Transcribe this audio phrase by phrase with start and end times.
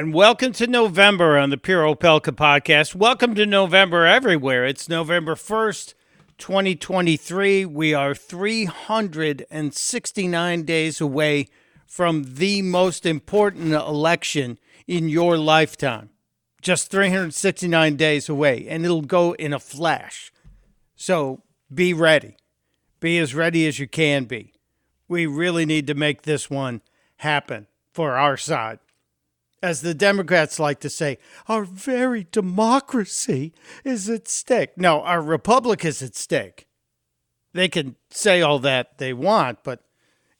[0.00, 2.94] And welcome to November on the Pure Opelka podcast.
[2.94, 4.64] Welcome to November everywhere.
[4.64, 5.92] It's November 1st,
[6.38, 7.66] 2023.
[7.66, 11.48] We are 369 days away
[11.86, 16.08] from the most important election in your lifetime.
[16.62, 20.32] Just 369 days away, and it'll go in a flash.
[20.96, 22.38] So be ready.
[23.00, 24.54] Be as ready as you can be.
[25.08, 26.80] We really need to make this one
[27.16, 28.78] happen for our side.
[29.62, 33.52] As the Democrats like to say, our very democracy
[33.84, 34.70] is at stake.
[34.76, 36.66] No, our republic is at stake.
[37.52, 39.84] They can say all that they want, but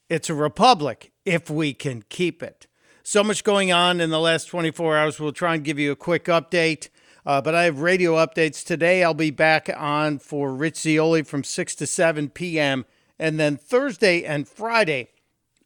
[0.09, 2.65] it's a republic if we can keep it.
[3.03, 5.19] So much going on in the last 24 hours.
[5.19, 6.89] We'll try and give you a quick update.
[7.25, 9.03] Uh, but I have radio updates today.
[9.03, 12.85] I'll be back on for Rich Zeoli from 6 to 7 p.m.
[13.19, 15.09] And then Thursday and Friday,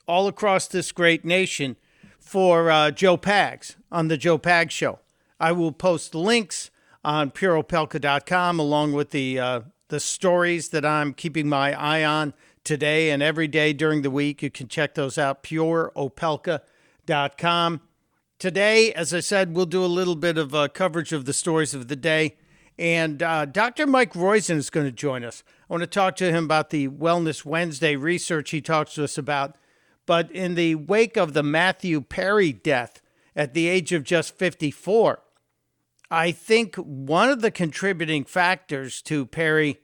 [0.08, 1.78] all across this great nation,
[2.26, 5.00] for uh, Joe Pags on the Joe Pags Show.
[5.40, 6.72] I will post links
[7.04, 13.12] on pureopelka.com along with the uh, the stories that I'm keeping my eye on today
[13.12, 14.42] and every day during the week.
[14.42, 17.82] You can check those out, pureopelka.com.
[18.40, 21.76] Today, as I said, we'll do a little bit of uh, coverage of the stories
[21.76, 22.38] of the day.
[22.80, 23.86] And uh, Dr.
[23.86, 25.44] Mike Roizen is going to join us.
[25.70, 29.16] I want to talk to him about the Wellness Wednesday research he talks to us
[29.18, 29.56] about
[30.06, 33.02] but in the wake of the Matthew Perry death
[33.36, 35.20] at the age of just 54,
[36.10, 39.80] I think one of the contributing factors to Perry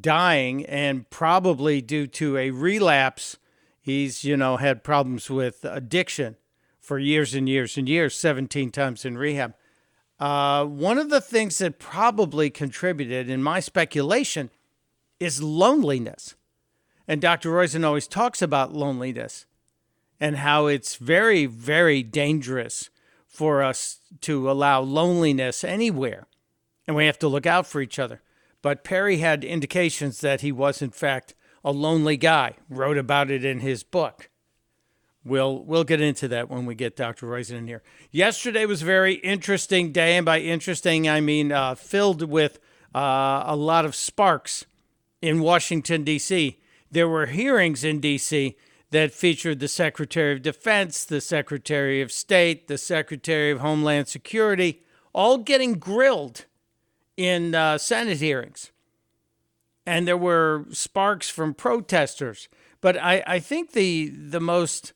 [0.00, 3.36] dying, and probably due to a relapse,
[3.80, 6.36] he's, you know, had problems with addiction
[6.80, 9.54] for years and years and years, 17 times in rehab.
[10.18, 14.50] Uh, one of the things that probably contributed, in my speculation,
[15.18, 16.34] is loneliness.
[17.06, 17.50] And Dr.
[17.50, 19.46] Roizen always talks about loneliness
[20.20, 22.88] and how it's very, very dangerous
[23.26, 26.26] for us to allow loneliness anywhere.
[26.86, 28.22] And we have to look out for each other.
[28.62, 33.44] But Perry had indications that he was, in fact, a lonely guy, wrote about it
[33.44, 34.30] in his book.
[35.24, 37.26] We'll, we'll get into that when we get Dr.
[37.26, 37.82] Roizen in here.
[38.10, 42.58] Yesterday was a very interesting day, and by interesting, I mean uh, filled with
[42.94, 44.66] uh, a lot of sparks
[45.20, 46.58] in Washington, D.C
[46.94, 48.56] there were hearings in D.C.
[48.90, 54.80] that featured the Secretary of Defense, the Secretary of State, the Secretary of Homeland Security,
[55.12, 56.46] all getting grilled
[57.16, 58.70] in uh, Senate hearings.
[59.84, 62.48] And there were sparks from protesters.
[62.80, 64.92] But I, I think the, the most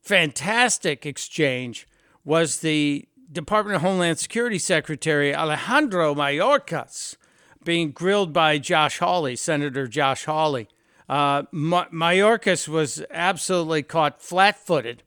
[0.00, 1.88] fantastic exchange
[2.24, 7.16] was the Department of Homeland Security Secretary Alejandro Mayorkas
[7.64, 10.68] being grilled by Josh Hawley, Senator Josh Hawley.
[11.08, 15.02] Uh, Mayorkas was absolutely caught flat footed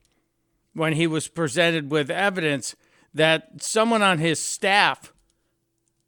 [0.72, 2.74] when he was presented with evidence
[3.12, 5.12] that someone on his staff,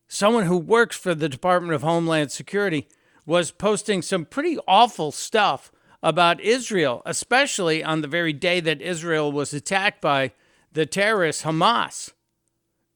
[0.08, 2.88] someone who works for the Department of Homeland Security,
[3.26, 5.70] was posting some pretty awful stuff
[6.02, 10.32] about Israel, especially on the very day that Israel was attacked by
[10.72, 12.12] the terrorist Hamas.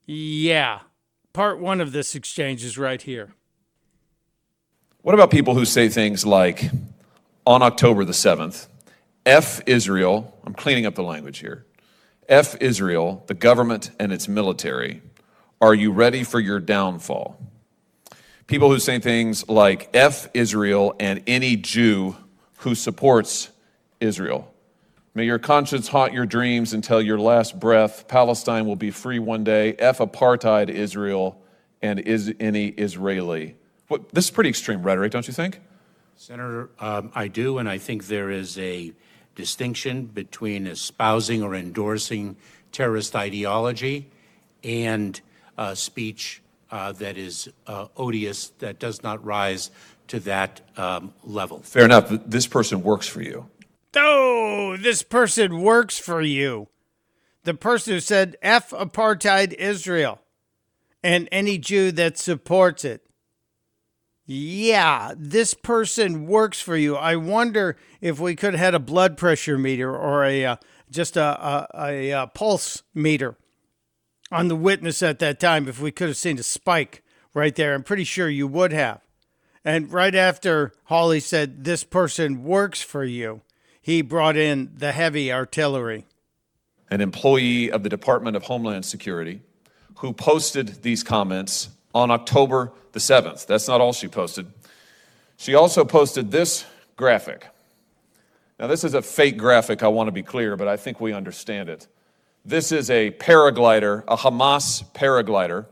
[0.05, 0.81] Yeah,
[1.33, 3.33] part one of this exchange is right here.
[5.07, 6.69] What about people who say things like,
[7.45, 8.67] on October the 7th,
[9.25, 11.65] F Israel, I'm cleaning up the language here,
[12.27, 15.01] F Israel, the government and its military,
[15.61, 17.39] are you ready for your downfall?
[18.47, 22.17] People who say things like F Israel and any Jew
[22.57, 23.49] who supports
[24.01, 24.53] Israel.
[25.15, 28.09] May your conscience haunt your dreams until your last breath.
[28.09, 29.71] Palestine will be free one day.
[29.75, 31.41] F apartheid Israel
[31.81, 33.55] and is any Israeli.
[33.87, 35.61] What, this is pretty extreme rhetoric, don't you think?
[36.15, 38.91] Senator, um, I do, and I think there is a
[39.35, 42.35] distinction between espousing or endorsing
[42.71, 44.09] terrorist ideology
[44.63, 45.19] and
[45.57, 49.71] uh, speech uh, that is uh, odious, that does not rise
[50.07, 51.59] to that um, level.
[51.59, 52.09] Fair enough.
[52.25, 53.49] This person works for you.
[53.95, 56.67] Oh, this person works for you.
[57.43, 60.19] The person who said F apartheid Israel
[61.01, 63.06] and any Jew that supports it
[64.29, 66.97] yeah, this person works for you.
[66.97, 70.55] I wonder if we could have had a blood pressure meter or a uh,
[70.91, 73.37] just a, a, a, a, pulse meter
[74.29, 75.69] on the witness at that time.
[75.69, 77.03] If we could have seen a spike
[77.33, 78.99] right there, I'm pretty sure you would have.
[79.63, 83.41] And right after Hawley said, This person works for you,
[83.81, 86.05] he brought in the heavy artillery.
[86.89, 89.41] An employee of the Department of Homeland Security
[89.99, 93.45] who posted these comments on October the 7th.
[93.45, 94.51] That's not all she posted.
[95.37, 97.47] She also posted this graphic.
[98.59, 101.13] Now, this is a fake graphic, I want to be clear, but I think we
[101.13, 101.87] understand it.
[102.43, 105.67] This is a paraglider, a Hamas paraglider,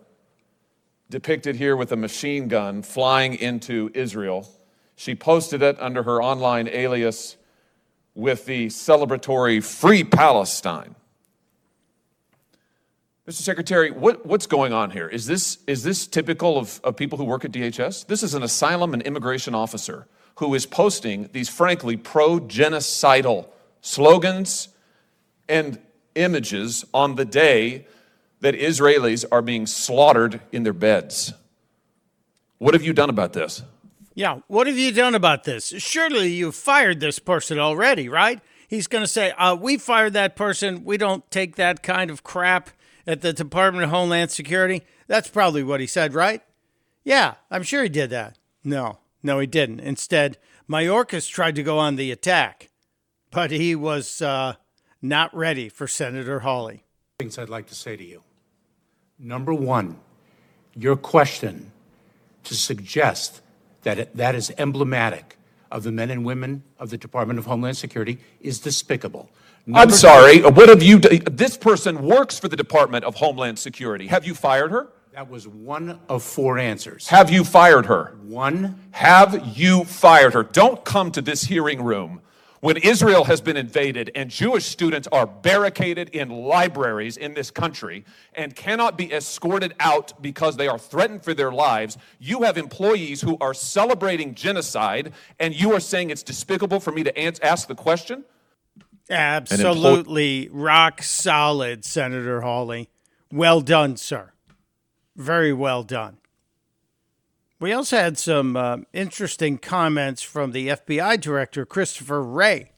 [1.10, 4.48] depicted here with a machine gun flying into Israel.
[4.96, 7.38] She posted it under her online alias
[8.14, 10.96] with the celebratory Free Palestine.
[13.28, 13.42] Mr.
[13.42, 15.08] Secretary, what, what's going on here?
[15.08, 18.06] Is this, is this typical of, of people who work at DHS?
[18.06, 23.48] This is an asylum and immigration officer who is posting these, frankly, pro genocidal
[23.82, 24.70] slogans
[25.50, 25.80] and
[26.14, 27.88] images on the day
[28.42, 31.34] that Israelis are being slaughtered in their beds.
[32.60, 33.64] What have you done about this?
[34.14, 35.74] Yeah, what have you done about this?
[35.78, 38.40] Surely you fired this person already, right?
[38.68, 40.86] He's going to say, uh, We fired that person.
[40.86, 42.70] We don't take that kind of crap
[43.08, 44.84] at the Department of Homeland Security.
[45.08, 46.42] That's probably what he said, right?
[47.04, 48.38] Yeah, I'm sure he did that.
[48.64, 49.80] No, no, he didn't.
[49.80, 50.38] Instead,
[50.70, 52.70] Mayorkas tried to go on the attack,
[53.30, 54.56] but he was uh,
[55.02, 56.84] not ready for Senator Hawley.
[57.20, 58.24] Things I'd like to say to you.
[59.20, 60.00] Number one,
[60.76, 61.72] your question
[62.44, 63.42] to suggest
[63.84, 65.38] that it, that is emblematic
[65.72, 69.30] of the men and women of the Department of Homeland Security is despicable.
[69.68, 71.22] I'm Number sorry, what have you done?
[71.32, 74.06] This person works for the Department of Homeland Security.
[74.06, 74.90] Have you fired her?
[75.14, 77.08] That was one of four answers.
[77.08, 78.16] Have you fired her?
[78.24, 80.44] One, Have you fired her?
[80.44, 82.22] Don't come to this hearing room
[82.60, 88.06] when Israel has been invaded and Jewish students are barricaded in libraries in this country
[88.36, 91.98] and cannot be escorted out because they are threatened for their lives.
[92.20, 97.04] You have employees who are celebrating genocide, and you are saying it's despicable for me
[97.04, 98.26] to ans- ask the question?
[99.10, 102.90] Absolutely rock solid, Senator Hawley.
[103.32, 104.32] Well done, sir.
[105.16, 106.18] Very well done.
[107.60, 112.72] We also had some uh, interesting comments from the FBI director, Christopher Wray.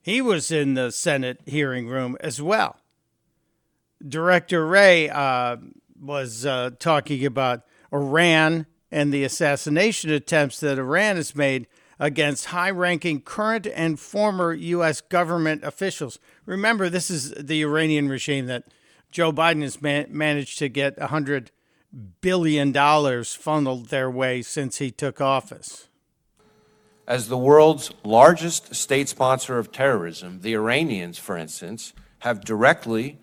[0.00, 2.76] He was in the Senate hearing room as well.
[4.06, 5.56] Director Wray uh,
[6.00, 11.66] was uh, talking about Iran and the assassination attempts that Iran has made
[11.98, 15.00] against high ranking current and former U.S.
[15.00, 16.18] government officials.
[16.46, 18.64] Remember, this is the Iranian regime that
[19.10, 21.48] Joe Biden has man- managed to get $100
[22.20, 22.72] billion
[23.24, 25.88] funneled their way since he took office.
[27.06, 33.18] As the world's largest state sponsor of terrorism, the Iranians, for instance, have directly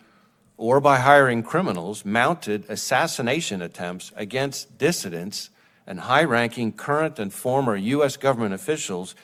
[0.56, 5.50] or by hiring criminals mounted assassination attempts against dissidents
[5.86, 8.18] and high ranking current and former U.S.
[8.18, 9.16] government officials,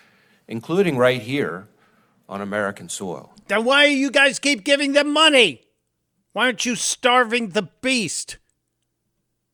[0.48, 1.68] including right here
[2.27, 3.31] on American soil.
[3.48, 5.62] Then why do you guys keep giving them money?
[6.33, 8.38] Why aren't you starving the beast?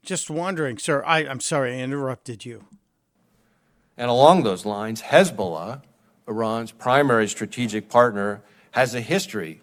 [0.03, 1.03] Just wondering, sir.
[1.05, 2.65] I, I'm sorry I interrupted you.
[3.95, 5.81] And along those lines, Hezbollah,
[6.27, 8.41] Iran's primary strategic partner,
[8.71, 9.61] has a history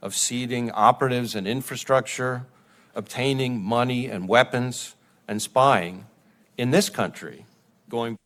[0.00, 2.46] of seeding operatives and infrastructure,
[2.94, 4.94] obtaining money and weapons,
[5.26, 6.06] and spying
[6.56, 7.46] in this country,
[7.88, 8.18] going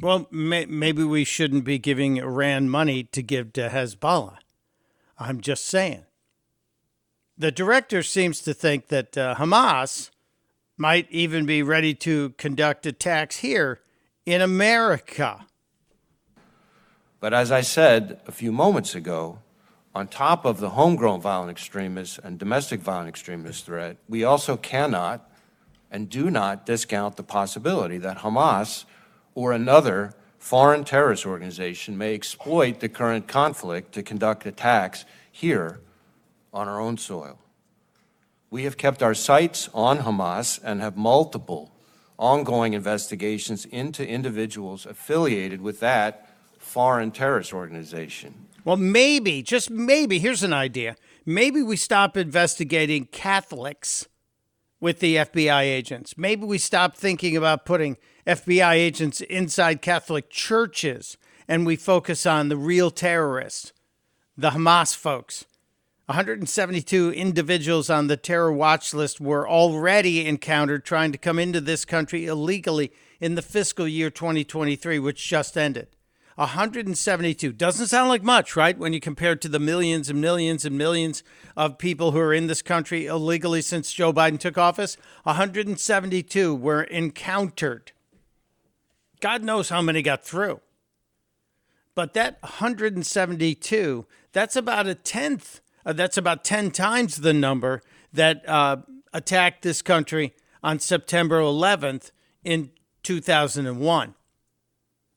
[0.00, 4.38] Well, may, maybe we shouldn't be giving Iran money to give to Hezbollah.
[5.18, 6.04] I'm just saying.
[7.36, 10.10] The director seems to think that uh, Hamas
[10.76, 13.80] might even be ready to conduct attacks here
[14.24, 15.46] in America.
[17.20, 19.40] But as I said a few moments ago,
[19.94, 25.27] on top of the homegrown violent extremist and domestic violent extremist threat, we also cannot
[25.90, 28.84] and do not discount the possibility that Hamas
[29.34, 35.80] or another foreign terrorist organization may exploit the current conflict to conduct attacks here
[36.52, 37.38] on our own soil.
[38.50, 41.72] We have kept our sights on Hamas and have multiple
[42.18, 46.28] ongoing investigations into individuals affiliated with that
[46.58, 48.46] foreign terrorist organization.
[48.64, 50.96] Well, maybe, just maybe, here's an idea.
[51.24, 54.08] Maybe we stop investigating Catholics
[54.80, 56.16] with the FBI agents.
[56.16, 61.16] Maybe we stop thinking about putting FBI agents inside Catholic churches
[61.48, 63.72] and we focus on the real terrorists,
[64.36, 65.46] the Hamas folks.
[66.06, 71.84] 172 individuals on the terror watch list were already encountered trying to come into this
[71.84, 75.88] country illegally in the fiscal year 2023, which just ended.
[76.38, 78.78] 172 doesn't sound like much, right?
[78.78, 81.24] When you compare it to the millions and millions and millions
[81.56, 86.84] of people who are in this country illegally since Joe Biden took office, 172 were
[86.84, 87.90] encountered.
[89.18, 90.60] God knows how many got through.
[91.96, 98.48] But that 172, that's about a tenth, uh, that's about 10 times the number that
[98.48, 98.76] uh,
[99.12, 102.12] attacked this country on September 11th
[102.44, 102.70] in
[103.02, 104.14] 2001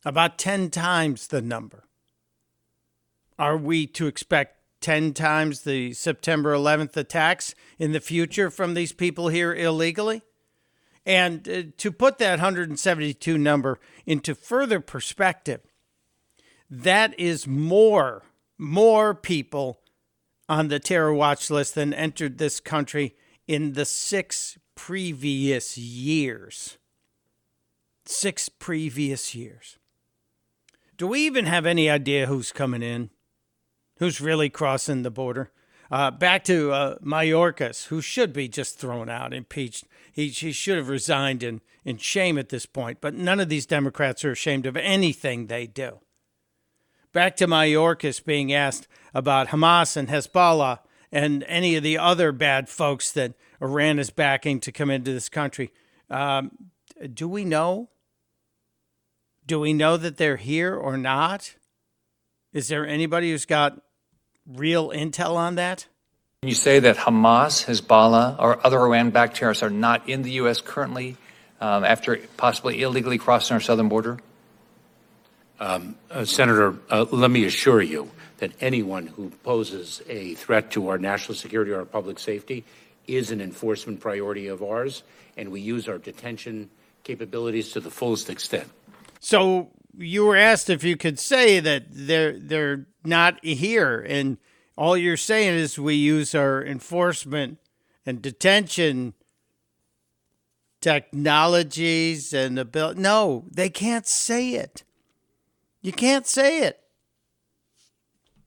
[0.03, 1.85] about 10 times the number.
[3.37, 8.93] Are we to expect 10 times the September 11th attacks in the future from these
[8.93, 10.21] people here illegally?
[11.05, 15.61] And uh, to put that 172 number into further perspective,
[16.69, 18.23] that is more
[18.61, 19.79] more people
[20.47, 23.15] on the terror watch list than entered this country
[23.47, 26.77] in the six previous years.
[28.05, 29.79] Six previous years.
[31.01, 33.09] Do we even have any idea who's coming in?
[33.97, 35.49] Who's really crossing the border?
[35.89, 39.85] Uh, back to uh, Mayorkas, who should be just thrown out, impeached.
[40.11, 43.65] He, he should have resigned in, in shame at this point, but none of these
[43.65, 46.01] Democrats are ashamed of anything they do.
[47.13, 50.81] Back to Mayorkas being asked about Hamas and Hezbollah
[51.11, 55.29] and any of the other bad folks that Iran is backing to come into this
[55.29, 55.73] country.
[56.11, 56.51] Um,
[57.11, 57.89] do we know?
[59.45, 61.55] Do we know that they're here or not?
[62.53, 63.81] Is there anybody who's got
[64.45, 65.87] real intel on that?
[66.41, 70.59] Can you say that Hamas, Hezbollah, or other Iran-backed terrorists are not in the U.S.
[70.59, 71.17] currently
[71.59, 74.17] um, after possibly illegally crossing our southern border?
[75.59, 75.79] Uh,
[76.23, 81.35] Senator, uh, let me assure you that anyone who poses a threat to our national
[81.35, 82.65] security or our public safety
[83.05, 85.03] is an enforcement priority of ours,
[85.37, 86.71] and we use our detention
[87.03, 88.67] capabilities to the fullest extent.
[89.21, 94.37] So you were asked if you could say that they're they're not here, and
[94.75, 97.59] all you're saying is we use our enforcement
[98.03, 99.13] and detention
[100.81, 102.99] technologies and ability.
[102.99, 104.83] No, they can't say it.
[105.83, 106.79] You can't say it.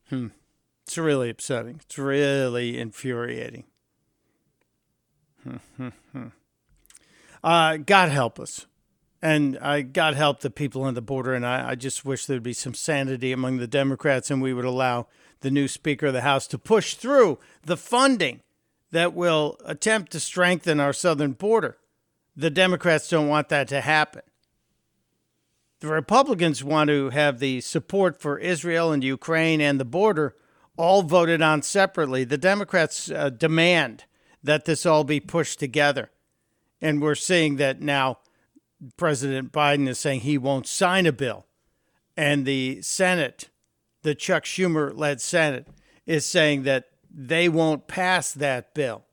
[0.08, 0.28] Hmm.
[0.82, 1.80] It's really upsetting.
[1.84, 3.64] It's really infuriating.
[7.44, 8.66] uh, God help us.
[9.24, 11.32] And I God help the people on the border.
[11.32, 14.66] And I, I just wish there'd be some sanity among the Democrats and we would
[14.66, 15.06] allow
[15.40, 18.42] the new Speaker of the House to push through the funding
[18.90, 21.78] that will attempt to strengthen our southern border.
[22.36, 24.20] The Democrats don't want that to happen.
[25.80, 30.36] The Republicans want to have the support for Israel and Ukraine and the border
[30.76, 32.24] all voted on separately.
[32.24, 34.04] The Democrats uh, demand
[34.42, 36.10] that this all be pushed together.
[36.82, 38.18] And we're seeing that now
[38.96, 41.46] President Biden is saying he won't sign a bill.
[42.16, 43.50] And the Senate,
[44.02, 45.68] the Chuck Schumer led Senate,
[46.06, 49.04] is saying that they won't pass that bill.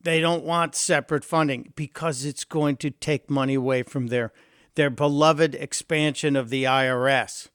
[0.00, 4.32] They don't want separate funding because it's going to take money away from their
[4.74, 7.48] their beloved expansion of the IRS.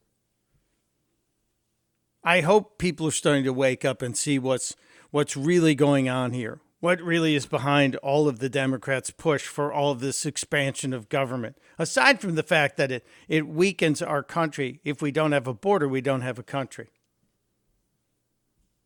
[2.22, 4.76] I hope people are starting to wake up and see what's
[5.10, 6.60] what's really going on here.
[6.84, 11.08] What really is behind all of the Democrats' push for all of this expansion of
[11.08, 11.58] government?
[11.80, 14.82] Aside from the fact that it, it weakens our country.
[14.84, 16.90] If we don't have a border, we don't have a country.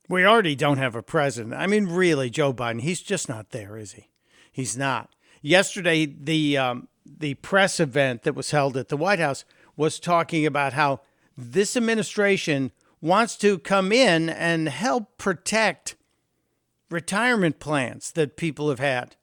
[0.07, 1.55] We already don't have a president.
[1.55, 4.11] I mean, really, Joe Biden, he's just not there, is he?
[4.51, 5.15] He's not.
[5.41, 9.43] Yesterday, the um, the press event that was held at the White House
[9.75, 11.01] was talking about how
[11.35, 15.95] this administration wants to come in and help protect
[16.89, 19.15] retirement plans that people have had.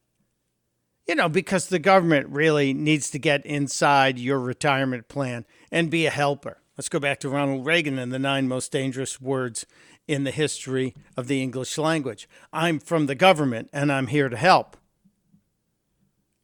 [1.07, 6.07] You know, because the government really needs to get inside your retirement plan and be
[6.07, 6.63] a helper.
[6.79, 9.67] Let's go back to Ronald Reagan and the nine most dangerous words
[10.09, 12.29] in the history of the English language.
[12.53, 14.77] I'm from the government and I'm here to help.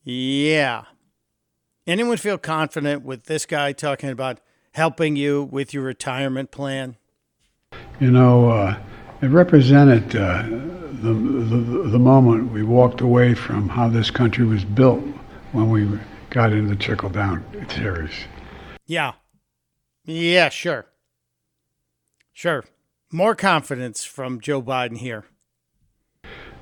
[0.03, 0.85] Yeah.
[1.87, 4.41] Anyone feel confident with this guy talking about
[4.73, 6.97] helping you with your retirement plan?
[7.99, 8.79] You know, uh,
[9.23, 10.43] it represented uh,
[11.03, 15.03] the, the, the moment we walked away from how this country was built
[15.53, 15.89] when we
[16.31, 18.15] got into the trickle down theories.
[18.87, 19.13] Yeah.
[20.05, 20.87] Yeah, sure.
[22.33, 22.65] Sure.
[23.13, 25.25] More confidence from Joe Biden here.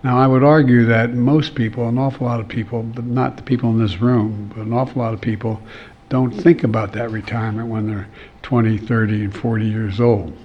[0.03, 3.43] Now, I would argue that most people, an awful lot of people, but not the
[3.43, 5.61] people in this room, but an awful lot of people,
[6.09, 8.09] don't think about that retirement when they're
[8.43, 10.37] 20, 30, and 40 years old.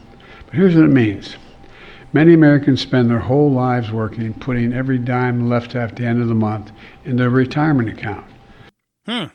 [0.45, 1.35] But here's what it means
[2.13, 6.27] many Americans spend their whole lives working, putting every dime left at the end of
[6.27, 6.71] the month
[7.03, 8.25] in their retirement account.
[9.05, 9.25] Hmm.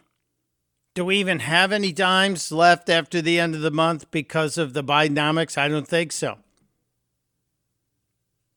[0.94, 4.72] Do we even have any dimes left after the end of the month because of
[4.72, 5.56] the Bidenomics?
[5.56, 6.38] I don't think so.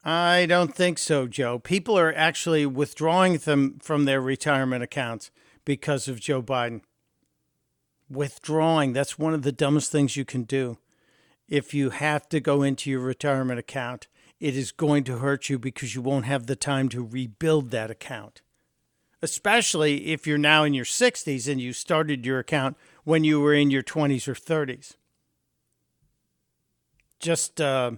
[0.04, 1.60] I don't think so, Joe.
[1.60, 5.30] People are actually withdrawing them from their retirement accounts
[5.64, 6.82] because of Joe Biden.
[8.10, 10.80] Withdrawing, that's one of the dumbest things you can do.
[11.48, 14.08] If you have to go into your retirement account,
[14.42, 17.92] it is going to hurt you because you won't have the time to rebuild that
[17.92, 18.42] account.
[19.22, 23.54] Especially if you're now in your 60s and you started your account when you were
[23.54, 24.96] in your 20s or 30s.
[27.20, 27.92] Just uh,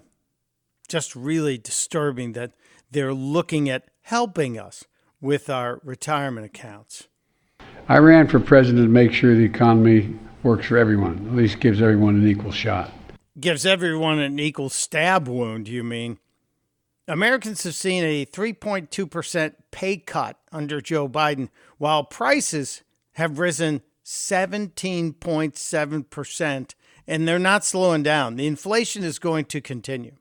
[0.89, 2.51] just really disturbing that
[2.91, 4.83] they're looking at helping us
[5.21, 7.07] with our retirement accounts.
[7.87, 11.81] I ran for president to make sure the economy works for everyone, at least gives
[11.81, 12.91] everyone an equal shot.
[13.39, 16.19] Gives everyone an equal stab wound, you mean?
[17.07, 22.83] Americans have seen a 3.2% pay cut under Joe Biden, while prices
[23.13, 26.73] have risen 17.7%,
[27.07, 28.35] and they're not slowing down.
[28.35, 30.15] The inflation is going to continue.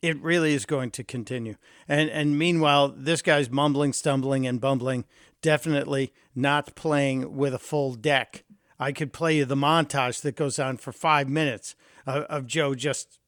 [0.00, 1.56] It really is going to continue.
[1.88, 5.06] And and meanwhile, this guy's mumbling, stumbling, and bumbling,
[5.40, 8.44] definitely not playing with a full deck.
[8.78, 11.74] I could play you the montage that goes on for five minutes
[12.06, 13.18] of, of Joe just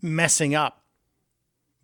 [0.00, 0.84] messing up,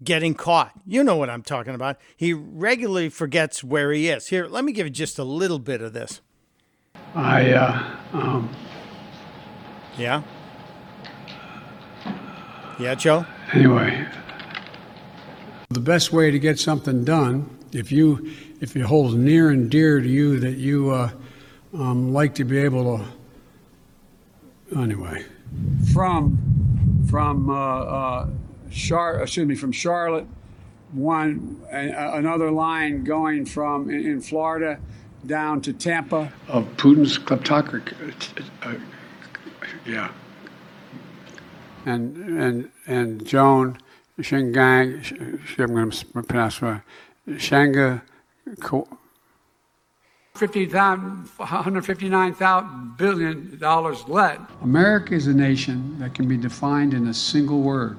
[0.05, 0.73] getting caught.
[0.87, 1.99] You know what I'm talking about.
[2.17, 4.29] He regularly forgets where he is.
[4.29, 6.21] Here, let me give you just a little bit of this.
[7.15, 8.55] I, uh, um,
[9.99, 10.23] Yeah?
[12.79, 13.25] Yeah, Joe?
[13.53, 14.07] anyway,
[15.71, 20.01] the best way to get something done, if you, if it holds near and dear
[20.01, 21.11] to you that you uh,
[21.73, 25.25] um, like to be able to, anyway,
[25.93, 26.39] from
[27.09, 28.29] from uh, uh,
[28.75, 30.27] Char, excuse me, from Charlotte,
[30.93, 34.79] one another line going from in, Florida
[35.27, 38.45] down to Tampa of Putin's kleptocracy.
[38.63, 38.75] Uh,
[39.87, 40.11] yeah
[41.87, 43.79] and and and Joan
[44.21, 45.11] Shingang,
[45.59, 46.81] I'm going to pronounce it,
[47.31, 48.03] Shanga,
[51.37, 52.35] 159
[52.97, 54.41] billion dollars led.
[54.63, 57.97] America is a nation that can be defined in a single word.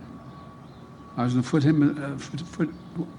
[1.17, 2.03] I was going to put him.
[2.03, 3.09] Uh, foot, foot,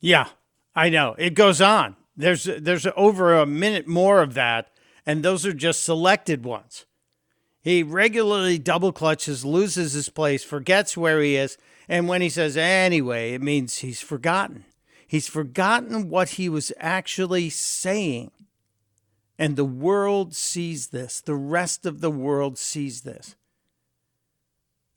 [0.00, 0.28] Yeah,
[0.74, 1.14] I know.
[1.18, 1.96] It goes on.
[2.16, 4.70] There's there's over a minute more of that,
[5.06, 6.86] and those are just selected ones.
[7.60, 11.56] He regularly double clutches, loses his place, forgets where he is,
[11.88, 14.64] and when he says anyway, it means he's forgotten.
[15.06, 18.30] He's forgotten what he was actually saying.
[19.38, 21.20] And the world sees this.
[21.20, 23.36] The rest of the world sees this.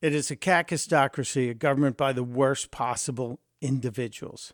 [0.06, 4.54] It is a kakistocracy, a government by the worst possible individuals.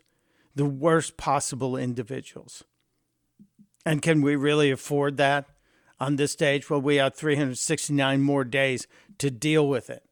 [0.54, 2.64] The worst possible individuals.
[3.84, 5.46] And can we really afford that?
[6.02, 6.68] on this stage.
[6.68, 8.88] Well, we have 369 more days
[9.18, 10.02] to deal with it.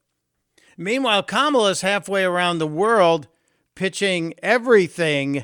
[0.77, 3.27] Meanwhile, Kamala's halfway around the world
[3.75, 5.43] pitching everything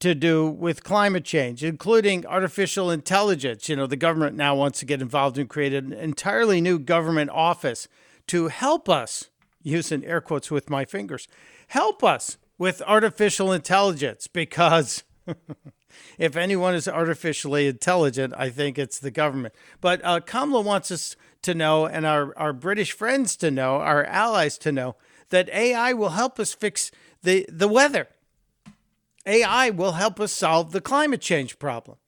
[0.00, 3.68] to do with climate change, including artificial intelligence.
[3.68, 7.30] You know, the government now wants to get involved and create an entirely new government
[7.30, 7.86] office
[8.28, 9.30] to help us,
[9.62, 11.28] using air quotes with my fingers,
[11.68, 15.04] help us with artificial intelligence because
[16.18, 19.54] if anyone is artificially intelligent, I think it's the government.
[19.80, 24.04] But uh, Kamala wants us to know, and our, our British friends to know, our
[24.04, 24.96] allies to know,
[25.30, 26.90] that AI will help us fix
[27.22, 28.08] the, the weather.
[29.26, 31.98] AI will help us solve the climate change problem.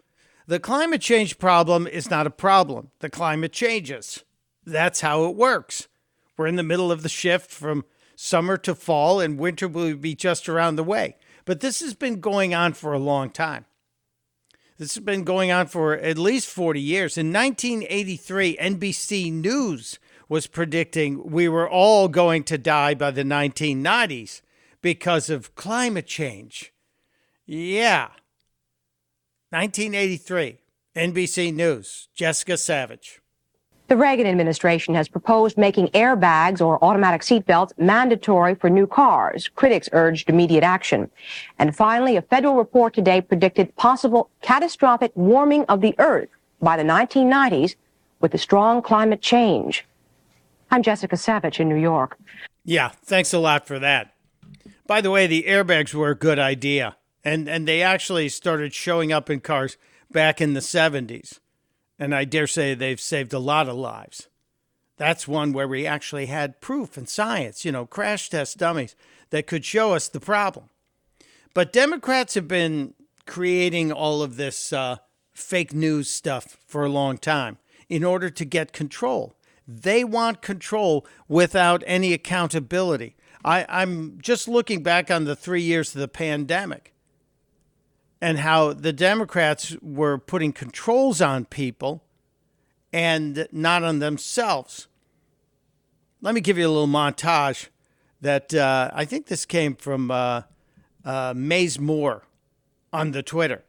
[0.46, 4.24] The climate change problem is not a problem, the climate changes.
[4.64, 5.88] That's how it works.
[6.38, 10.14] We're in the middle of the shift from summer to fall, and winter will be
[10.14, 11.16] just around the way.
[11.44, 13.66] But this has been going on for a long time.
[14.78, 17.18] This has been going on for at least 40 years.
[17.18, 19.98] In 1983, NBC News
[20.28, 24.40] was predicting we were all going to die by the 1990s
[24.80, 26.72] because of climate change.
[27.46, 28.10] Yeah.
[29.50, 30.58] 1983,
[30.94, 33.18] NBC News, Jessica Savitch.
[33.88, 39.48] The Reagan administration has proposed making airbags or automatic seatbelts mandatory for new cars.
[39.48, 41.10] Critics urged immediate action.
[41.58, 46.28] And finally, a federal report today predicted possible catastrophic warming of the Earth
[46.60, 47.76] by the 1990s
[48.20, 49.86] with the strong climate change.
[50.70, 52.18] I'm Jessica Savitch in New York.
[52.66, 54.12] Yeah, thanks a lot for that.
[54.86, 59.12] By the way, the airbags were a good idea, and, and they actually started showing
[59.12, 59.78] up in cars
[60.10, 61.38] back in the 70s.
[61.98, 64.28] And I dare say they've saved a lot of lives.
[64.96, 68.96] That's one where we actually had proof and science, you know, crash test dummies
[69.30, 70.70] that could show us the problem.
[71.54, 72.94] But Democrats have been
[73.26, 74.96] creating all of this uh,
[75.32, 77.58] fake news stuff for a long time
[77.88, 79.34] in order to get control.
[79.66, 83.16] They want control without any accountability.
[83.44, 86.92] I, I'm just looking back on the three years of the pandemic
[88.20, 92.02] and how the Democrats were putting controls on people
[92.92, 94.88] and not on themselves.
[96.20, 97.68] Let me give you a little montage
[98.20, 100.42] that uh, I think this came from uh,
[101.04, 102.24] uh, Maze Moore
[102.92, 103.64] on the Twitter.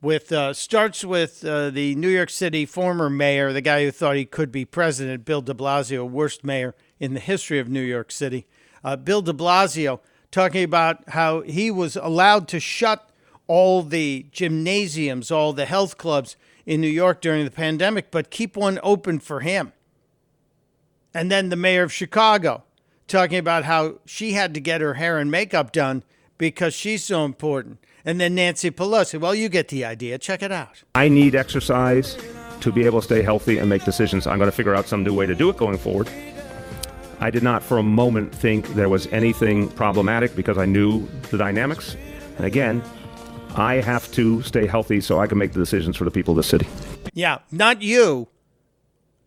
[0.00, 4.16] With uh, starts with uh, the New York City former mayor, the guy who thought
[4.16, 8.10] he could be president, Bill De Blasio, worst mayor in the history of New York
[8.10, 8.46] City,
[8.82, 10.00] uh, Bill de Blasio,
[10.32, 13.11] talking about how he was allowed to shut
[13.46, 18.56] all the gymnasiums, all the health clubs in New York during the pandemic, but keep
[18.56, 19.72] one open for him.
[21.14, 22.64] And then the mayor of Chicago
[23.06, 26.02] talking about how she had to get her hair and makeup done
[26.38, 27.78] because she's so important.
[28.04, 30.18] And then Nancy Pelosi, well, you get the idea.
[30.18, 30.82] Check it out.
[30.94, 32.16] I need exercise
[32.60, 34.26] to be able to stay healthy and make decisions.
[34.26, 36.08] I'm going to figure out some new way to do it going forward.
[37.20, 41.38] I did not for a moment think there was anything problematic because I knew the
[41.38, 41.96] dynamics.
[42.36, 42.82] And again,
[43.54, 46.36] I have to stay healthy so I can make the decisions for the people of
[46.36, 46.66] the city.
[47.14, 48.28] Yeah, not you,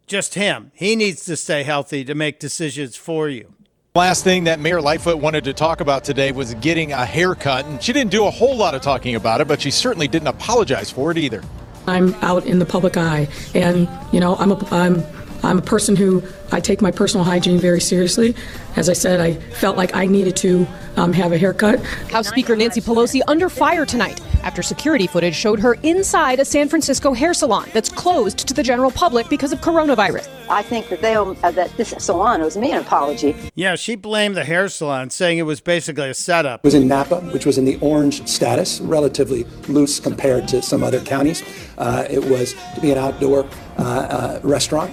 [0.08, 0.72] just him.
[0.74, 3.54] He needs to stay healthy to make decisions for you.
[3.96, 7.66] Last thing that Mayor Lightfoot wanted to talk about today was getting a haircut.
[7.66, 10.28] And she didn't do a whole lot of talking about it, but she certainly didn't
[10.28, 11.42] apologize for it either.
[11.88, 15.04] I'm out in the public eye, and you know, I'm a I'm
[15.43, 18.36] I'm a person who I take my personal hygiene very seriously.
[18.76, 21.84] As I said, I felt like I needed to um, have a haircut.
[22.12, 26.69] House Speaker Nancy Pelosi under fire tonight after security footage showed her inside a San
[26.69, 30.29] Francisco hair salon that's closed to the general public because of coronavirus.
[30.49, 33.36] I think that they owe, uh, that this salon owes me an apology.
[33.55, 36.60] Yeah, she blamed the hair salon, saying it was basically a setup.
[36.62, 40.84] It was in Napa, which was in the orange status, relatively loose compared to some
[40.84, 41.43] other counties.
[41.79, 43.47] Uh, it was to be an outdoor
[43.79, 44.91] uh, uh, restaurant.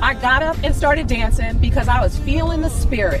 [0.00, 3.20] I got up and started dancing because I was feeling the spirit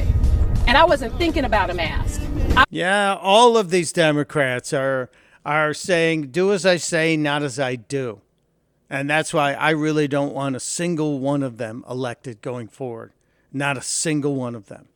[0.66, 2.22] and I wasn't thinking about a mask.
[2.56, 5.10] I- yeah, all of these Democrats are
[5.56, 8.20] are saying do as I say, not as I do.
[8.90, 13.12] And that's why I really don't want a single one of them elected going forward.
[13.52, 14.88] Not a single one of them.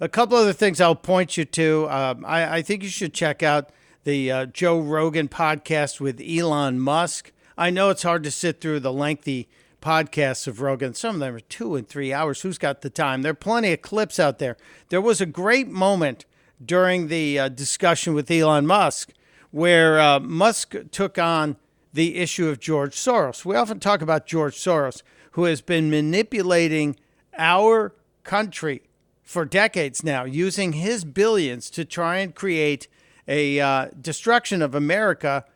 [0.00, 1.88] A couple other things I'll point you to.
[1.90, 3.70] Um, I, I, think you should check out
[4.04, 7.32] the uh, Joe Rogan podcast with Elon Musk.
[7.56, 9.48] I know it's hard to sit through the lengthy
[9.80, 10.92] podcasts of Rogan.
[10.92, 12.42] Some of them are two and three hours.
[12.42, 13.22] Who's got the time?
[13.22, 14.58] There are plenty of clips out there.
[14.90, 16.26] There was a great moment
[16.64, 19.12] during the uh, discussion with Elon Musk
[19.56, 21.56] where uh, Musk took on
[21.94, 23.42] the issue of George Soros.
[23.42, 26.94] We often talk about George Soros, who has been manipulating
[27.38, 28.82] our country
[29.22, 32.86] for decades now, using his billions to try and create
[33.26, 35.46] a uh, destruction of America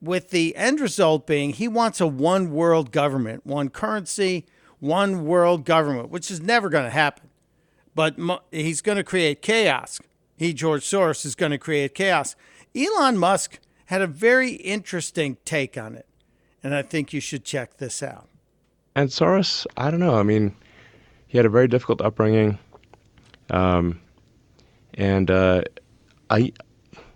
[0.00, 4.46] with the end result being he wants a one world government, one currency,
[4.78, 7.28] one world government, which is never going to happen.
[7.96, 8.14] But
[8.52, 10.00] he's going to create chaos.
[10.36, 12.36] He, George Soros, is going to create chaos.
[12.74, 16.06] Elon Musk had a very interesting take on it,
[16.62, 18.28] and I think you should check this out.
[18.94, 20.14] And Soros, I don't know.
[20.14, 20.54] I mean,
[21.26, 22.58] he had a very difficult upbringing,
[23.50, 24.00] um,
[24.94, 25.62] and uh,
[26.28, 26.52] I,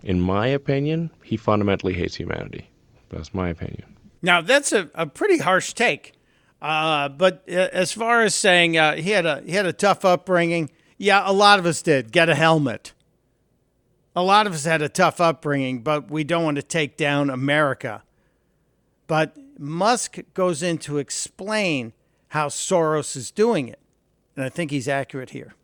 [0.02, 2.68] in my opinion, he fundamentally hates humanity.
[3.10, 3.96] That's my opinion.
[4.22, 6.14] Now that's a, a pretty harsh take,
[6.62, 10.04] uh, but uh, as far as saying uh, he had a he had a tough
[10.04, 12.10] upbringing, yeah, a lot of us did.
[12.10, 12.94] Get a helmet.
[14.16, 17.30] A lot of us had a tough upbringing, but we don't want to take down
[17.30, 18.02] America.
[19.06, 21.92] But Musk goes in to explain
[22.28, 23.80] how Soros is doing it,
[24.36, 25.54] and I think he's accurate here.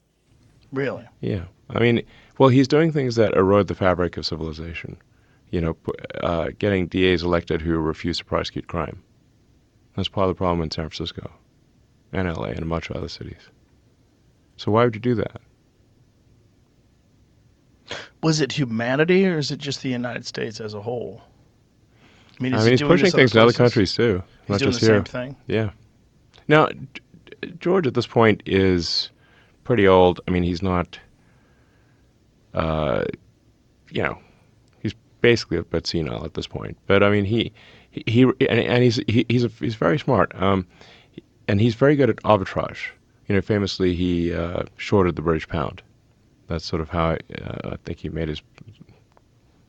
[0.72, 1.06] Really?
[1.20, 1.44] Yeah.
[1.68, 2.02] I mean,
[2.38, 4.96] well, he's doing things that erode the fabric of civilization
[5.50, 5.76] you know,
[6.22, 9.02] uh, getting DAs elected who refuse to prosecute crime.
[9.96, 11.30] That's part of the problem in San Francisco
[12.12, 13.50] and LA and much of other cities.
[14.56, 15.40] So why would you do that?
[18.22, 21.22] Was it humanity or is it just the United States as a whole?
[22.38, 24.80] I mean, I mean he's pushing things in other countries too, he's not doing just
[24.80, 24.96] the here.
[24.96, 25.36] Same thing.
[25.46, 25.70] Yeah.
[26.48, 26.68] Now,
[27.58, 29.10] George at this point is
[29.64, 30.20] pretty old.
[30.26, 30.98] I mean, he's not,
[32.54, 33.04] uh,
[33.90, 34.18] you know,
[34.80, 36.76] he's basically a bit senile at this point.
[36.86, 37.52] But I mean, he
[37.90, 40.66] he, he and, and, he's he, he's a, he's very smart, um,
[41.46, 42.88] and he's very good at arbitrage.
[43.28, 45.82] You know, famously he uh, shorted the British pound.
[46.50, 48.42] That's sort of how I, uh, I think he made his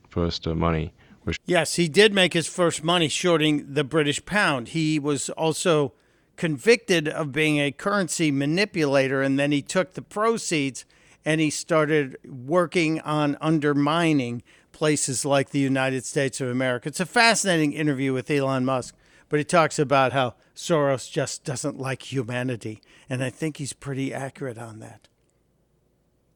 [0.10, 0.94] first uh, money.
[1.24, 4.70] Which yes, he did make his first money shorting the British pound.
[4.70, 5.94] He was also
[6.38, 10.86] convicted of being a currency manipulator, and then he took the proceeds
[11.24, 14.42] and he started working on undermining
[14.72, 16.90] places like the United States of America.
[16.90, 18.96] It's a fascinating interview with Elon Musk,
[19.30, 22.82] but he talks about how Soros just doesn't like humanity.
[23.08, 25.10] And I think he's pretty accurate on that.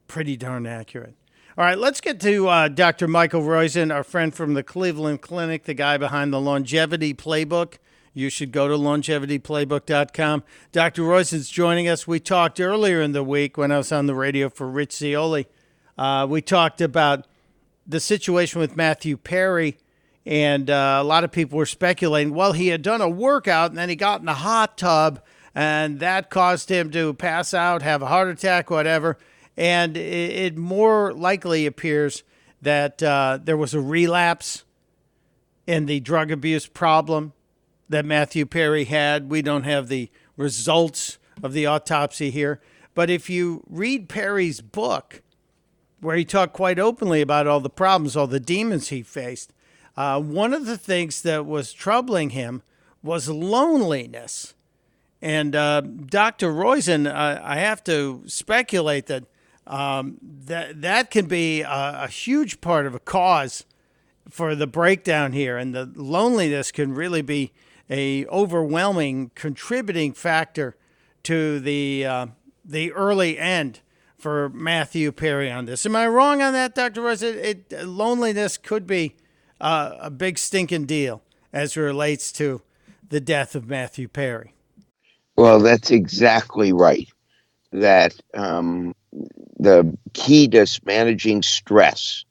[0.07, 1.15] Pretty darn accurate.
[1.57, 3.07] All right, let's get to uh, Dr.
[3.07, 7.75] Michael Roizen, our friend from the Cleveland Clinic, the guy behind the Longevity Playbook.
[8.13, 10.43] You should go to longevityplaybook.com.
[10.71, 11.01] Dr.
[11.01, 12.07] Roizen's joining us.
[12.07, 15.47] We talked earlier in the week when I was on the radio for Rich Zeoli.
[15.97, 17.25] Uh, we talked about
[17.87, 19.77] the situation with Matthew Perry,
[20.25, 23.77] and uh, a lot of people were speculating, well, he had done a workout and
[23.77, 25.21] then he got in a hot tub,
[25.53, 29.17] and that caused him to pass out, have a heart attack, whatever.
[29.57, 32.23] And it, it more likely appears
[32.61, 34.63] that uh, there was a relapse
[35.67, 37.33] in the drug abuse problem
[37.89, 39.29] that Matthew Perry had.
[39.29, 42.61] We don't have the results of the autopsy here,
[42.93, 45.21] but if you read Perry's book,
[46.01, 49.53] where he talked quite openly about all the problems, all the demons he faced,
[49.97, 52.61] uh, one of the things that was troubling him
[53.01, 54.53] was loneliness.
[55.21, 56.51] And uh, Dr.
[56.51, 59.23] Roizen, uh, I have to speculate that
[59.67, 63.65] um, that that can be a, a huge part of a cause
[64.29, 67.51] for the breakdown here, and the loneliness can really be
[67.89, 70.75] a overwhelming contributing factor
[71.23, 72.27] to the uh,
[72.63, 73.81] the early end
[74.17, 75.85] for Matthew Perry on this.
[75.85, 77.01] Am I wrong on that, Dr.
[77.01, 77.21] Rose?
[77.21, 79.15] It, it, loneliness could be
[79.61, 81.21] uh, a big stinking deal
[81.53, 82.61] as it relates to
[83.07, 84.53] the death of Matthew Perry.
[85.35, 87.07] Well, that's exactly right.
[87.71, 88.95] That um,
[89.59, 92.25] the key to managing stress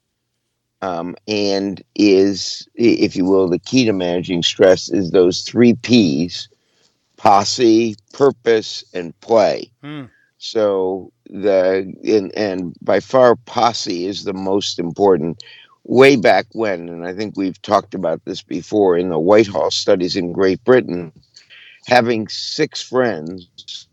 [0.83, 6.49] um, and is, if you will, the key to managing stress is those three P's
[7.17, 9.71] posse, purpose, and play.
[9.83, 10.05] Hmm.
[10.37, 15.43] So the and, and by far posse is the most important.
[15.87, 20.17] Way back when, and I think we've talked about this before in the Whitehall studies
[20.17, 21.13] in Great Britain,
[21.87, 23.87] having six friends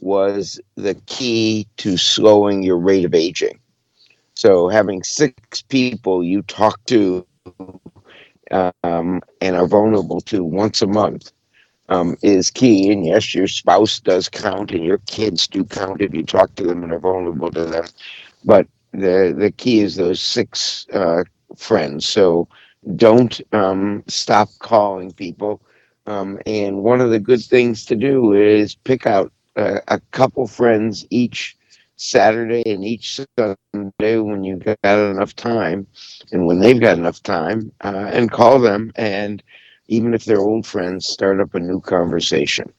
[0.00, 3.58] was the key to slowing your rate of aging.
[4.34, 7.26] So having six people you talk to
[8.50, 11.32] um, and are vulnerable to once a month
[11.88, 12.90] um, is key.
[12.92, 16.64] And yes, your spouse does count, and your kids do count if you talk to
[16.64, 17.84] them and are vulnerable to them.
[18.44, 21.24] But the the key is those six uh,
[21.56, 22.06] friends.
[22.06, 22.48] So
[22.96, 25.60] don't um, stop calling people.
[26.06, 31.06] Um, and one of the good things to do is pick out a couple friends
[31.10, 31.56] each
[31.96, 35.86] Saturday and each Sunday when you've got enough time,
[36.32, 38.90] and when they've got enough time, uh, and call them.
[38.96, 39.42] And
[39.88, 42.72] even if they're old friends, start up a new conversation.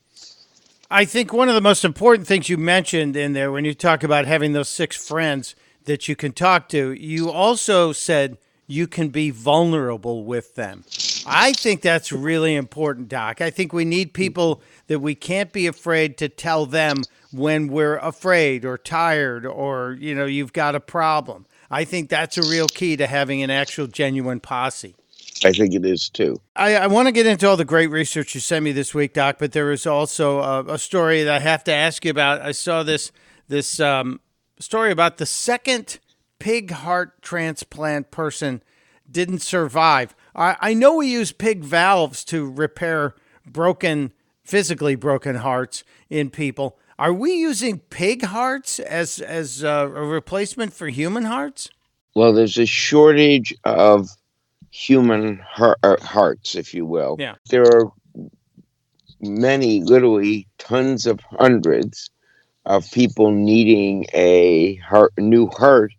[0.90, 4.04] I think one of the most important things you mentioned in there when you talk
[4.04, 9.10] about having those six friends that you can talk to, you also said you can
[9.10, 10.84] be vulnerable with them.
[11.26, 13.42] I think that's really important, Doc.
[13.42, 16.98] I think we need people that we can't be afraid to tell them
[17.32, 21.46] when we're afraid or tired or, you know, you've got a problem.
[21.70, 24.96] I think that's a real key to having an actual genuine posse.
[25.44, 26.40] I think it is too.
[26.56, 29.14] I, I want to get into all the great research you sent me this week,
[29.14, 32.42] Doc, but there is also a, a story that I have to ask you about.
[32.42, 33.12] I saw this
[33.48, 34.20] this um,
[34.60, 36.00] story about the second
[36.40, 38.62] pig heart transplant person
[39.10, 40.16] didn't survive.
[40.36, 43.16] I, I know we use pig valves to repair
[43.46, 44.14] broken,
[44.44, 46.78] physically broken hearts in people.
[46.98, 51.70] Are we using pig hearts as as uh, a replacement for human hearts?
[52.16, 54.10] Well, there's a shortage of
[54.70, 57.16] human heart, hearts, if you will.
[57.20, 57.36] Yeah.
[57.50, 57.92] There are
[59.22, 62.10] many, literally tons of hundreds
[62.66, 65.92] of people needing a heart, new heart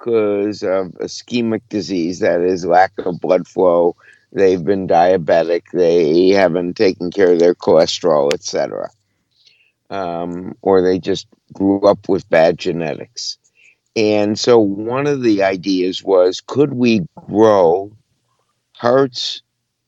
[0.00, 3.96] because of ischemic disease, that is, lack of blood flow.
[4.32, 5.64] They've been diabetic.
[5.72, 8.90] They haven't taken care of their cholesterol, etc.
[9.90, 13.36] Um, or they just grew up with bad genetics.
[13.96, 17.90] And so one of the ideas was could we grow
[18.72, 19.42] hearts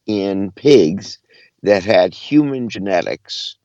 [0.06, 1.18] in pigs
[1.62, 3.56] that had human genetics?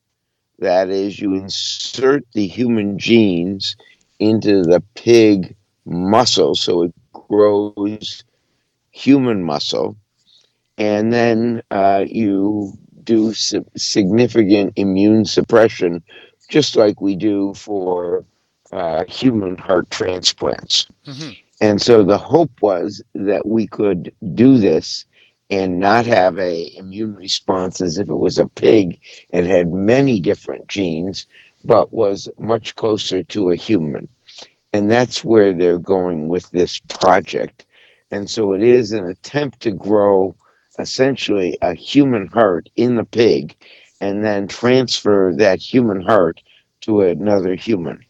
[0.59, 3.75] That is, you insert the human genes
[4.19, 5.56] into the pig
[5.87, 8.23] muscle so it grows
[8.91, 9.95] human muscle.
[10.77, 16.03] And then uh, you do significant immune suppression,
[16.49, 18.25] just like we do for
[18.71, 20.87] uh, human heart transplants.
[21.07, 21.31] Mm-hmm.
[21.61, 25.05] And so the hope was that we could do this
[25.49, 28.99] and not have a immune response as if it was a pig
[29.31, 31.25] and had many different genes,
[31.63, 34.07] but was much closer to a human.
[34.73, 37.65] And that's where they're going with this project.
[38.11, 40.35] And so it is an attempt to grow
[40.79, 43.55] essentially a human heart in the pig
[43.99, 46.41] and then transfer that human heart
[46.81, 48.05] to another human.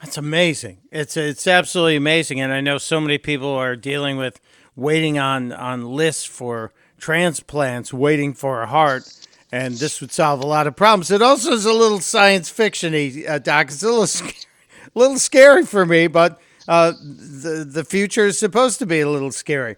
[0.00, 0.78] That's amazing.
[0.90, 4.40] It's it's absolutely amazing, and I know so many people are dealing with
[4.74, 9.12] waiting on on lists for transplants, waiting for a heart,
[9.52, 11.12] and this would solve a lot of problems.
[11.12, 13.68] It also is a little science fictiony, uh, Doc.
[13.68, 14.06] It's a little
[14.94, 19.08] a little scary for me, but uh, the the future is supposed to be a
[19.08, 19.76] little scary.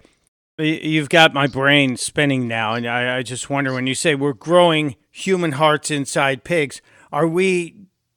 [0.57, 4.33] You've got my brain spinning now, and I, I just wonder when you say we're
[4.33, 6.81] growing human hearts inside pigs,
[7.13, 7.75] are we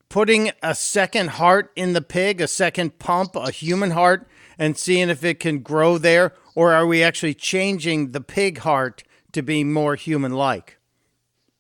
[0.10, 4.28] putting a second heart in the pig, a second pump, a human heart,
[4.60, 6.34] and seeing if it can grow there?
[6.54, 10.78] Or are we actually changing the pig heart to be more human like?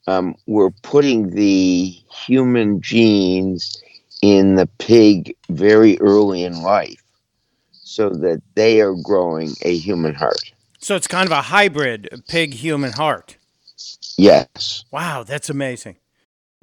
[0.07, 1.95] Um, we're putting the
[2.25, 3.81] human genes
[4.21, 7.03] in the pig very early in life
[7.71, 10.53] so that they are growing a human heart.
[10.79, 13.37] So it's kind of a hybrid pig human heart.
[14.17, 14.83] Yes.
[14.91, 15.97] Wow, that's amazing.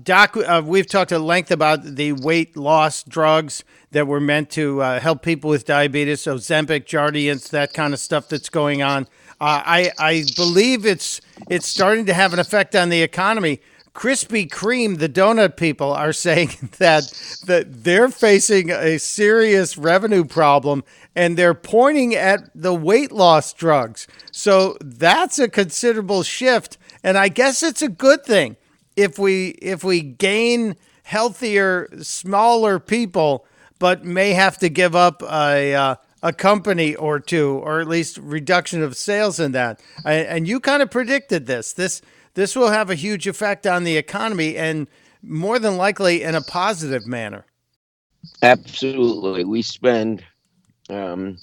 [0.03, 3.63] Doc, uh, we've talked at length about the weight loss drugs
[3.93, 8.29] that were meant to uh, help people with diabetes, Ozempic, Jardiance, that kind of stuff
[8.29, 9.05] that's going on.
[9.41, 13.61] Uh, I I believe it's it's starting to have an effect on the economy.
[13.95, 17.05] Krispy Kreme, the donut people, are saying that
[17.47, 24.07] that they're facing a serious revenue problem, and they're pointing at the weight loss drugs.
[24.33, 28.57] So that's a considerable shift, and I guess it's a good thing
[28.97, 33.47] if we if we gain healthier, smaller people,
[33.79, 38.17] but may have to give up a uh, a company or two, or at least
[38.17, 39.79] reduction of sales in that.
[40.05, 41.75] And you kind of predicted this.
[41.75, 42.01] This
[42.35, 44.87] this will have a huge effect on the economy, and
[45.23, 47.45] more than likely in a positive manner.
[48.43, 50.25] Absolutely, we spend
[50.91, 51.37] um,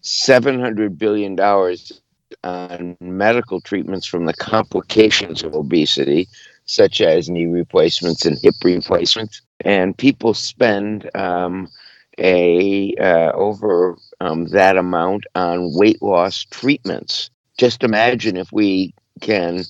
[0.00, 2.00] seven hundred billion dollars
[2.44, 6.28] on medical treatments from the complications of obesity
[6.66, 9.40] such as knee replacements and hip replacements.
[9.60, 11.68] And people spend um,
[12.18, 17.30] a uh, over um, that amount on weight loss treatments.
[17.56, 19.64] Just imagine if we can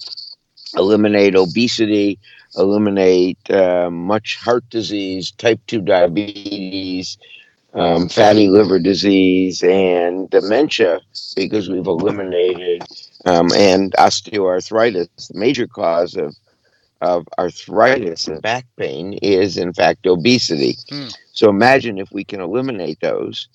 [0.77, 2.19] eliminate obesity,
[2.57, 7.19] eliminate uh, much heart disease, type 2 diabetes,
[7.75, 11.01] um, fatty liver disease, and dementia
[11.37, 12.83] because we've eliminated
[13.27, 16.35] um, and osteoarthritis, the major cause of
[17.03, 20.75] of arthritis and back pain is, in fact, obesity.
[20.91, 21.15] Mm.
[21.33, 23.49] So imagine if we can eliminate those.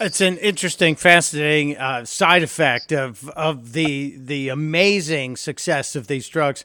[0.00, 6.28] It's an interesting, fascinating uh, side effect of of the the amazing success of these
[6.28, 6.64] drugs.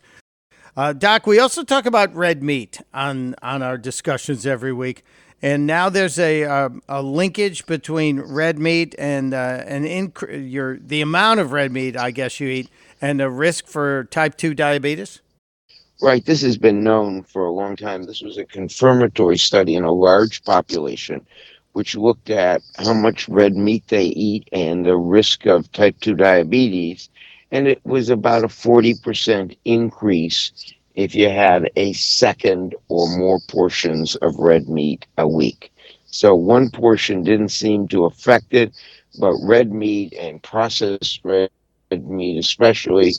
[0.75, 5.03] Uh, Doc, we also talk about red meat on on our discussions every week,
[5.43, 10.79] and now there's a uh, a linkage between red meat and uh, an inc- your
[10.79, 14.55] the amount of red meat I guess you eat and the risk for type two
[14.55, 15.21] diabetes.
[16.01, 18.03] Right, this has been known for a long time.
[18.03, 21.25] This was a confirmatory study in a large population,
[21.79, 26.13] which looked at how much red meat they eat and the risk of type 2
[26.13, 27.07] diabetes.
[27.53, 30.51] And it was about a 40% increase
[30.95, 35.71] if you had a second or more portions of red meat a week.
[36.07, 38.73] So one portion didn't seem to affect it,
[39.17, 41.49] but red meat and processed red
[41.91, 43.13] meat, especially,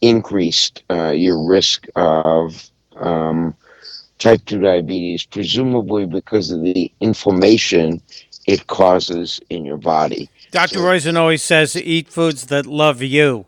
[0.00, 3.56] increased uh, your risk of um,
[4.18, 8.00] type 2 diabetes, presumably because of the inflammation
[8.46, 10.30] it causes in your body.
[10.50, 10.76] Dr.
[10.76, 13.46] So, Roizen always says eat foods that love you.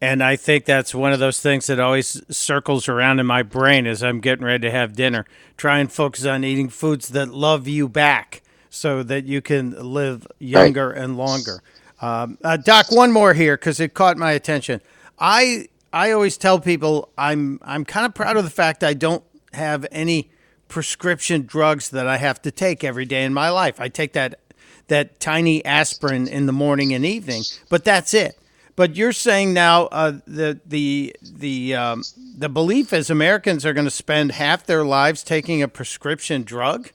[0.00, 3.86] And I think that's one of those things that always circles around in my brain
[3.86, 5.26] as I'm getting ready to have dinner.
[5.56, 10.26] Try and focus on eating foods that love you back so that you can live
[10.40, 10.98] younger right.
[10.98, 11.62] and longer.
[12.00, 14.80] Um, uh, Doc, one more here because it caught my attention.
[15.20, 19.22] I I always tell people I'm I'm kind of proud of the fact I don't
[19.54, 20.30] have any
[20.68, 23.80] prescription drugs that I have to take every day in my life.
[23.80, 24.40] I take that
[24.88, 28.38] that tiny aspirin in the morning and evening, but that's it.
[28.74, 32.02] But you're saying now uh, the the the um,
[32.36, 36.90] the belief is Americans are going to spend half their lives taking a prescription drug.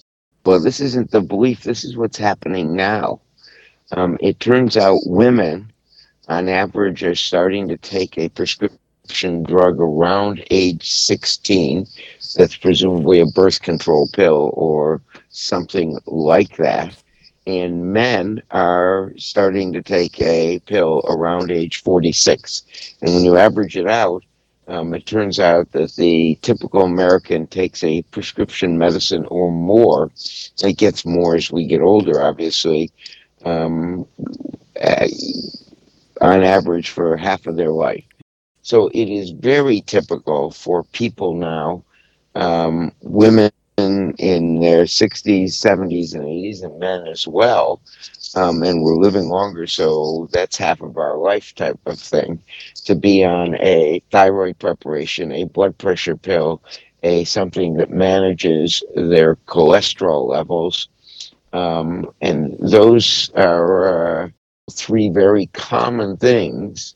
[0.46, 1.64] Well, this isn't the belief.
[1.64, 3.22] This is what's happening now.
[3.92, 5.72] Um, it turns out women,
[6.28, 11.86] on average, are starting to take a prescription drug around age 16
[12.38, 16.96] that's presumably a birth control pill or something like that.
[17.48, 22.96] And men are starting to take a pill around age 46.
[23.02, 24.24] And when you average it out,
[24.68, 30.12] um, it turns out that the typical American takes a prescription medicine or more.
[30.62, 32.92] It gets more as we get older, obviously,
[33.46, 34.06] um,
[36.22, 38.04] on average for half of their life.
[38.62, 41.86] So it is very typical for people now,
[42.38, 43.52] um, women
[44.18, 47.82] in their 60s, 70s, and 80s, and men as well.
[48.36, 52.42] Um, and we're living longer, so that's half of our life type of thing.
[52.86, 56.62] To be on a thyroid preparation, a blood pressure pill,
[57.04, 60.90] a something that manages their cholesterol levels.
[61.54, 64.30] Um, and those are uh,
[64.72, 66.96] three very common things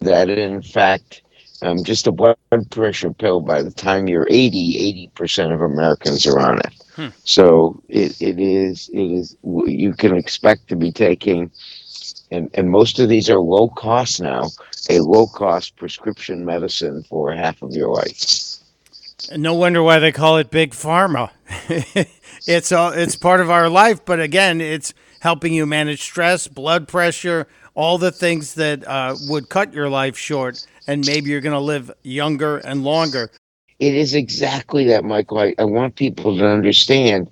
[0.00, 1.22] that in fact
[1.62, 2.36] um, just a blood
[2.70, 6.74] pressure pill by the time you're 80 80% of americans are on it
[7.24, 11.50] So it, it is it is you can expect to be taking,
[12.30, 14.48] and and most of these are low cost now.
[14.90, 18.56] A low cost prescription medicine for half of your life.
[19.36, 21.30] No wonder why they call it big pharma.
[22.46, 26.88] it's all it's part of our life, but again, it's helping you manage stress, blood
[26.88, 31.52] pressure, all the things that uh, would cut your life short, and maybe you're going
[31.52, 33.30] to live younger and longer.
[33.78, 35.38] It is exactly that, Michael.
[35.38, 37.30] I, I want people to understand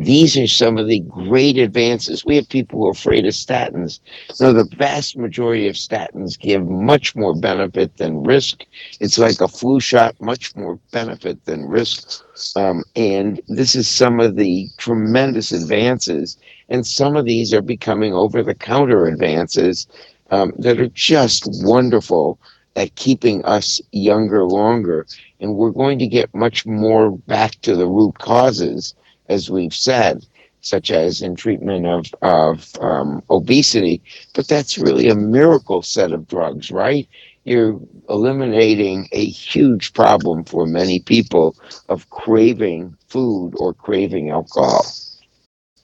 [0.00, 2.24] these are some of the great advances.
[2.24, 4.00] We have people who are afraid of statins.
[4.40, 8.64] No, the vast majority of statins give much more benefit than risk.
[9.00, 12.24] It's like a flu shot, much more benefit than risk.
[12.56, 16.38] Um, and this is some of the tremendous advances.
[16.70, 19.86] And some of these are becoming over the counter advances
[20.30, 22.38] um, that are just wonderful
[22.76, 25.06] at keeping us younger longer.
[25.40, 28.94] And we're going to get much more back to the root causes,
[29.28, 30.26] as we've said,
[30.60, 34.02] such as in treatment of, of um, obesity.
[34.34, 37.08] But that's really a miracle set of drugs, right?
[37.44, 41.56] You're eliminating a huge problem for many people
[41.88, 44.84] of craving food or craving alcohol.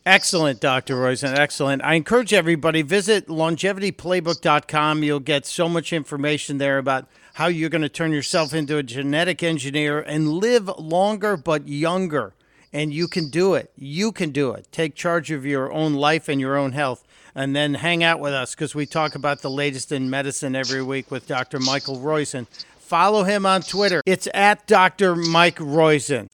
[0.07, 0.95] Excellent, Dr.
[0.95, 1.37] Roizen.
[1.37, 1.83] Excellent.
[1.83, 5.03] I encourage everybody visit longevityplaybook.com.
[5.03, 8.85] You'll get so much information there about how you're going to turn yourself into a
[8.85, 12.35] genetic engineer and live longer but younger.
[12.73, 13.73] And you can do it.
[13.75, 14.69] You can do it.
[14.71, 17.03] Take charge of your own life and your own health.
[17.35, 20.85] And then hang out with us because we talk about the latest in medicine every
[20.85, 21.59] week with Dr.
[21.59, 22.47] Michael Roizen.
[22.79, 24.03] Follow him on Twitter.
[24.07, 25.17] It's at Dr.
[25.17, 26.29] Mike Roizen.